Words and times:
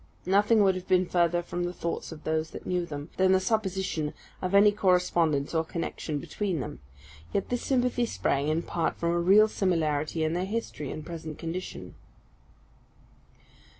Nothing 0.25 0.63
would 0.63 0.73
have 0.73 0.87
been 0.87 1.05
farther 1.05 1.43
from 1.43 1.63
the 1.63 1.73
thoughts 1.73 2.11
of 2.11 2.23
those 2.23 2.49
that 2.49 2.65
knew 2.65 2.87
them, 2.87 3.09
than 3.17 3.33
the 3.33 3.39
supposition 3.39 4.15
of 4.41 4.55
any 4.55 4.71
correspondence 4.71 5.53
or 5.53 5.63
connection 5.63 6.17
between 6.17 6.59
them; 6.59 6.79
yet 7.33 7.49
this 7.49 7.61
sympathy 7.61 8.07
sprang 8.07 8.47
in 8.47 8.63
part 8.63 8.95
from 8.95 9.11
a 9.11 9.19
real 9.19 9.47
similarity 9.47 10.23
in 10.23 10.33
their 10.33 10.45
history 10.45 10.89
and 10.89 11.05
present 11.05 11.37
condition. 11.37 11.93